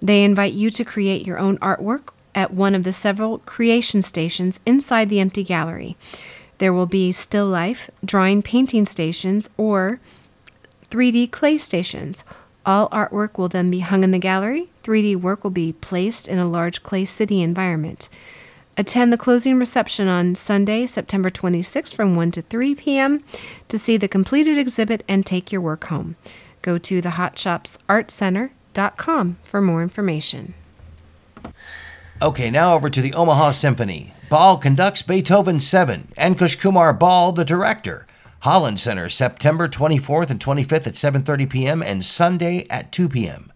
They 0.00 0.24
invite 0.24 0.54
you 0.54 0.70
to 0.70 0.84
create 0.84 1.26
your 1.26 1.38
own 1.38 1.58
artwork 1.58 2.08
at 2.34 2.52
one 2.52 2.74
of 2.74 2.84
the 2.84 2.92
several 2.92 3.38
creation 3.38 4.02
stations 4.02 4.60
inside 4.64 5.08
the 5.08 5.20
empty 5.20 5.42
gallery. 5.42 5.96
There 6.58 6.72
will 6.72 6.86
be 6.86 7.12
still 7.12 7.46
life, 7.46 7.90
drawing 8.04 8.42
painting 8.42 8.86
stations, 8.86 9.48
or 9.56 10.00
3D 10.90 11.30
clay 11.30 11.58
stations. 11.58 12.24
All 12.66 12.88
artwork 12.90 13.38
will 13.38 13.48
then 13.48 13.70
be 13.70 13.80
hung 13.80 14.04
in 14.04 14.10
the 14.10 14.18
gallery. 14.18 14.69
3D 14.82 15.16
work 15.16 15.44
will 15.44 15.50
be 15.50 15.72
placed 15.72 16.28
in 16.28 16.38
a 16.38 16.48
large 16.48 16.82
clay 16.82 17.04
city 17.04 17.42
environment. 17.42 18.08
Attend 18.76 19.12
the 19.12 19.18
closing 19.18 19.58
reception 19.58 20.08
on 20.08 20.34
Sunday, 20.34 20.86
September 20.86 21.28
26th 21.28 21.94
from 21.94 22.16
1 22.16 22.30
to 22.32 22.42
3 22.42 22.74
p.m. 22.76 23.22
to 23.68 23.78
see 23.78 23.96
the 23.96 24.08
completed 24.08 24.56
exhibit 24.56 25.04
and 25.06 25.26
take 25.26 25.52
your 25.52 25.60
work 25.60 25.84
home. 25.84 26.16
Go 26.62 26.78
to 26.78 27.02
thehotshopsartcenter.com 27.02 29.36
for 29.44 29.60
more 29.60 29.82
information. 29.82 30.54
Okay, 32.22 32.50
now 32.50 32.74
over 32.74 32.90
to 32.90 33.00
the 33.00 33.14
Omaha 33.14 33.50
Symphony. 33.50 34.14
Bahl 34.28 34.58
conducts 34.58 35.02
Beethoven 35.02 35.58
7. 35.58 36.12
Ankush 36.16 36.60
Kumar 36.60 36.92
Bahl, 36.92 37.32
the 37.32 37.44
director. 37.44 38.06
Holland 38.40 38.78
Center, 38.80 39.08
September 39.10 39.68
24th 39.68 40.30
and 40.30 40.40
25th 40.40 40.86
at 40.86 40.94
7:30 40.94 41.50
p.m. 41.50 41.82
and 41.82 42.04
Sunday 42.04 42.66
at 42.70 42.92
2 42.92 43.08
p.m. 43.10 43.49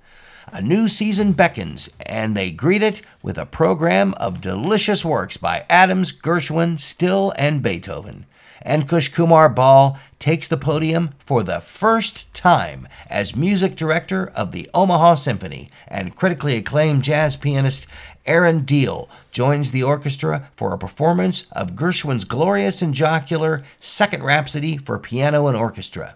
A 0.54 0.62
new 0.62 0.87
season 0.87 1.32
beckons, 1.32 1.90
and 2.06 2.37
they 2.37 2.52
greet 2.52 2.80
it 2.80 3.02
with 3.25 3.38
a 3.38 3.44
program 3.44 4.14
of 4.18 4.40
delicious 4.40 5.04
works 5.04 5.37
by 5.37 5.66
Adams, 5.68 6.12
Gershwin, 6.12 6.78
Still, 6.78 7.32
and 7.37 7.61
Beethoven. 7.61 8.25
Ankush 8.64 9.12
Kumar 9.12 9.49
Bahl 9.49 9.99
takes 10.20 10.46
the 10.46 10.56
podium 10.56 11.11
for 11.18 11.42
the 11.42 11.58
first 11.58 12.32
time 12.32 12.87
as 13.11 13.34
music 13.34 13.75
director 13.75 14.28
of 14.37 14.52
the 14.52 14.70
Omaha 14.73 15.14
Symphony, 15.14 15.73
and 15.88 16.14
critically 16.14 16.54
acclaimed 16.54 17.02
jazz 17.02 17.34
pianist 17.34 17.88
Aaron 18.25 18.61
Diehl 18.61 19.08
joins 19.32 19.73
the 19.73 19.82
orchestra 19.82 20.50
for 20.54 20.73
a 20.73 20.78
performance 20.78 21.46
of 21.50 21.75
Gershwin's 21.75 22.24
glorious 22.24 22.81
and 22.81 22.94
jocular 22.94 23.64
Second 23.81 24.22
Rhapsody 24.22 24.76
for 24.76 25.00
piano 25.00 25.48
and 25.48 25.57
orchestra. 25.57 26.14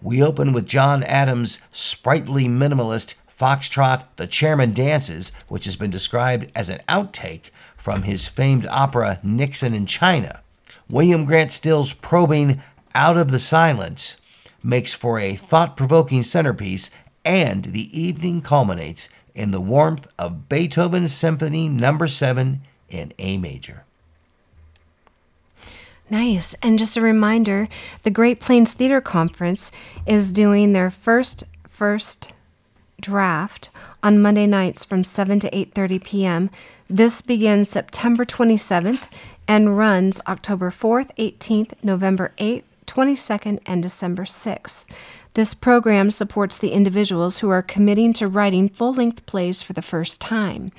We 0.00 0.22
open 0.22 0.52
with 0.52 0.66
John 0.66 1.02
Adams' 1.02 1.60
sprightly 1.72 2.46
minimalist 2.46 3.16
Foxtrot 3.40 4.04
The 4.16 4.26
Chairman 4.26 4.74
Dances, 4.74 5.32
which 5.48 5.64
has 5.64 5.74
been 5.74 5.90
described 5.90 6.52
as 6.54 6.68
an 6.68 6.82
outtake 6.86 7.50
from 7.74 8.02
his 8.02 8.28
famed 8.28 8.66
opera 8.66 9.18
Nixon 9.22 9.72
in 9.72 9.86
China. 9.86 10.42
William 10.90 11.24
Grant 11.24 11.50
Still's 11.50 11.94
probing 11.94 12.60
Out 12.94 13.16
of 13.16 13.30
the 13.30 13.38
Silence 13.38 14.18
makes 14.62 14.92
for 14.92 15.18
a 15.18 15.36
thought 15.36 15.74
provoking 15.74 16.22
centerpiece, 16.22 16.90
and 17.24 17.64
the 17.64 17.98
evening 17.98 18.42
culminates 18.42 19.08
in 19.34 19.52
the 19.52 19.60
warmth 19.60 20.06
of 20.18 20.50
Beethoven's 20.50 21.14
Symphony 21.14 21.66
Number 21.66 22.04
no. 22.04 22.10
7 22.10 22.60
in 22.90 23.14
A 23.18 23.38
major. 23.38 23.84
Nice. 26.10 26.54
And 26.60 26.78
just 26.78 26.98
a 26.98 27.00
reminder, 27.00 27.68
the 28.02 28.10
Great 28.10 28.38
Plains 28.38 28.74
Theater 28.74 29.00
Conference 29.00 29.72
is 30.04 30.30
doing 30.30 30.74
their 30.74 30.90
first 30.90 31.44
first 31.66 32.34
draft 33.00 33.70
on 34.02 34.20
Monday 34.20 34.46
nights 34.46 34.84
from 34.84 35.04
7 35.04 35.40
to 35.40 35.50
8:30 35.50 36.04
p.m. 36.04 36.50
This 36.88 37.22
begins 37.22 37.68
September 37.68 38.24
27th 38.24 39.08
and 39.46 39.76
runs 39.76 40.20
October 40.26 40.70
4th, 40.70 41.10
18th, 41.16 41.72
November 41.82 42.32
8th, 42.38 42.64
22nd, 42.86 43.60
and 43.66 43.82
December 43.82 44.24
6th. 44.24 44.84
This 45.34 45.54
program 45.54 46.10
supports 46.10 46.58
the 46.58 46.72
individuals 46.72 47.38
who 47.38 47.50
are 47.50 47.62
committing 47.62 48.12
to 48.14 48.26
writing 48.26 48.68
full 48.68 48.92
length 48.92 49.24
plays 49.26 49.62
for 49.62 49.72
the 49.72 49.82
first 49.82 50.20
time. 50.20 50.72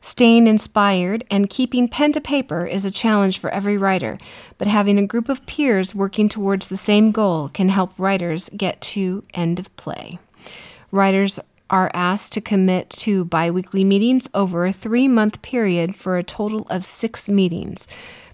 Staying 0.00 0.46
inspired 0.46 1.24
and 1.32 1.50
keeping 1.50 1.88
pen 1.88 2.12
to 2.12 2.20
paper 2.20 2.64
is 2.64 2.84
a 2.84 2.90
challenge 2.92 3.40
for 3.40 3.50
every 3.50 3.76
writer, 3.76 4.18
but 4.56 4.68
having 4.68 4.98
a 4.98 5.06
group 5.06 5.28
of 5.28 5.44
peers 5.46 5.96
working 5.96 6.28
towards 6.28 6.68
the 6.68 6.76
same 6.76 7.10
goal 7.10 7.48
can 7.48 7.70
help 7.70 7.92
writers 7.98 8.48
get 8.56 8.80
to 8.80 9.24
end 9.34 9.58
of 9.58 9.74
play. 9.76 10.20
Writers 10.92 11.40
are 11.70 11.90
asked 11.94 12.32
to 12.32 12.40
commit 12.40 12.90
to 12.90 13.24
biweekly 13.24 13.84
meetings 13.84 14.28
over 14.34 14.66
a 14.66 14.72
three 14.72 15.08
month 15.08 15.42
period 15.42 15.96
for 15.96 16.16
a 16.16 16.22
total 16.22 16.66
of 16.68 16.84
six 16.84 17.28
meetings. 17.28 17.88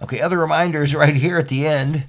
Okay, 0.01 0.21
other 0.21 0.37
reminders 0.37 0.93
right 0.95 1.15
here 1.15 1.37
at 1.37 1.47
the 1.49 1.65
end. 1.65 2.03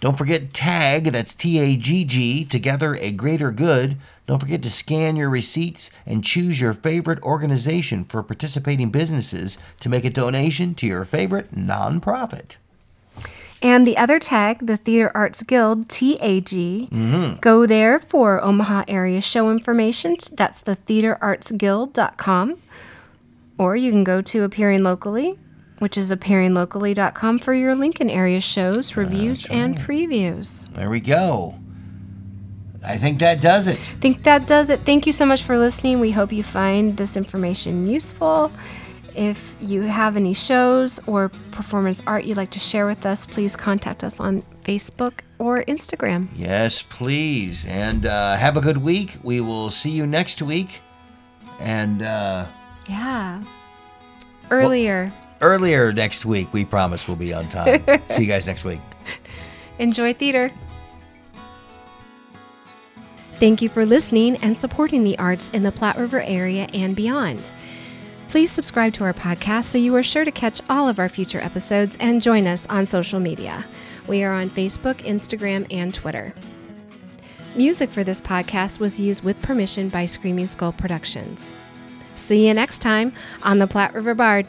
Don't 0.00 0.18
forget 0.18 0.52
TAG, 0.52 1.04
that's 1.12 1.34
T 1.34 1.58
A 1.58 1.76
G 1.76 2.04
G, 2.04 2.44
Together 2.44 2.96
a 2.96 3.10
Greater 3.12 3.50
Good. 3.50 3.96
Don't 4.26 4.38
forget 4.40 4.62
to 4.62 4.70
scan 4.70 5.16
your 5.16 5.30
receipts 5.30 5.90
and 6.04 6.22
choose 6.24 6.60
your 6.60 6.74
favorite 6.74 7.22
organization 7.22 8.04
for 8.04 8.22
participating 8.22 8.90
businesses 8.90 9.56
to 9.80 9.88
make 9.88 10.04
a 10.04 10.10
donation 10.10 10.74
to 10.76 10.86
your 10.86 11.04
favorite 11.04 11.54
nonprofit. 11.54 12.56
And 13.62 13.86
the 13.86 13.96
other 13.96 14.18
tag, 14.18 14.66
the 14.66 14.76
Theater 14.76 15.10
Arts 15.14 15.42
Guild, 15.42 15.88
TAG, 15.88 16.50
Mm-hmm. 16.50 17.36
go 17.40 17.66
there 17.66 17.98
for 17.98 18.42
Omaha 18.44 18.84
area 18.88 19.20
show 19.22 19.50
information. 19.50 20.16
That's 20.32 20.60
the 20.60 20.76
theaterartsguild.com. 20.76 22.58
Or 23.58 23.76
you 23.76 23.90
can 23.90 24.04
go 24.04 24.20
to 24.22 24.44
Appearing 24.44 24.82
Locally, 24.82 25.38
which 25.78 25.96
is 25.96 26.12
appearinglocally.com 26.12 27.38
for 27.38 27.54
your 27.54 27.74
Lincoln 27.74 28.10
area 28.10 28.40
shows, 28.40 28.96
reviews, 28.96 29.46
and 29.46 29.78
previews. 29.78 30.70
There 30.74 30.90
we 30.90 31.00
go. 31.00 31.54
I 32.82 32.98
think 32.98 33.18
that 33.18 33.40
does 33.40 33.66
it. 33.66 33.78
I 33.78 34.00
think 34.00 34.22
that 34.22 34.46
does 34.46 34.70
it. 34.70 34.80
Thank 34.80 35.06
you 35.06 35.12
so 35.12 35.26
much 35.26 35.42
for 35.42 35.58
listening. 35.58 35.98
We 35.98 36.12
hope 36.12 36.32
you 36.32 36.42
find 36.44 36.96
this 36.96 37.16
information 37.16 37.86
useful. 37.86 38.52
If 39.16 39.56
you 39.60 39.82
have 39.82 40.14
any 40.14 40.34
shows 40.34 41.00
or 41.06 41.30
performance 41.50 42.02
art 42.06 42.26
you'd 42.26 42.36
like 42.36 42.50
to 42.50 42.58
share 42.58 42.86
with 42.86 43.04
us, 43.06 43.24
please 43.26 43.56
contact 43.56 44.04
us 44.04 44.20
on 44.20 44.44
Facebook 44.62 45.20
or 45.38 45.64
Instagram. 45.64 46.28
Yes, 46.36 46.82
please. 46.82 47.66
And 47.66 48.06
uh, 48.06 48.36
have 48.36 48.56
a 48.56 48.60
good 48.60 48.78
week. 48.78 49.16
We 49.22 49.40
will 49.40 49.70
see 49.70 49.90
you 49.90 50.06
next 50.06 50.42
week. 50.42 50.80
And 51.58 52.02
uh, 52.02 52.44
Yeah. 52.88 53.42
Earlier. 54.50 55.12
earlier 55.40 55.92
next 55.92 56.24
week, 56.24 56.52
we 56.52 56.64
promise 56.64 57.08
we'll 57.08 57.16
be 57.16 57.34
on 57.34 57.48
time. 57.48 57.84
see 58.08 58.22
you 58.22 58.28
guys 58.28 58.46
next 58.46 58.64
week. 58.64 58.80
Enjoy 59.78 60.12
theater. 60.12 60.50
Thank 63.34 63.60
you 63.60 63.68
for 63.68 63.84
listening 63.84 64.36
and 64.36 64.56
supporting 64.56 65.04
the 65.04 65.18
arts 65.18 65.50
in 65.50 65.62
the 65.62 65.72
Platte 65.72 65.98
River 65.98 66.22
area 66.22 66.68
and 66.72 66.96
beyond. 66.96 67.50
Please 68.28 68.50
subscribe 68.50 68.92
to 68.94 69.04
our 69.04 69.12
podcast 69.12 69.64
so 69.64 69.78
you 69.78 69.94
are 69.94 70.02
sure 70.02 70.24
to 70.24 70.30
catch 70.30 70.60
all 70.70 70.88
of 70.88 70.98
our 70.98 71.08
future 71.08 71.40
episodes 71.40 71.96
and 72.00 72.22
join 72.22 72.46
us 72.46 72.66
on 72.66 72.86
social 72.86 73.20
media. 73.20 73.66
We 74.06 74.24
are 74.24 74.32
on 74.32 74.48
Facebook, 74.50 74.96
Instagram, 75.04 75.66
and 75.70 75.92
Twitter. 75.92 76.32
Music 77.54 77.90
for 77.90 78.04
this 78.04 78.20
podcast 78.20 78.78
was 78.78 78.98
used 78.98 79.22
with 79.22 79.40
permission 79.42 79.88
by 79.88 80.06
Screaming 80.06 80.46
Skull 80.46 80.72
Productions. 80.72 81.52
See 82.26 82.48
you 82.48 82.54
next 82.54 82.80
time 82.80 83.12
on 83.44 83.60
the 83.60 83.68
Platte 83.68 83.94
River 83.94 84.12
Bard. 84.12 84.48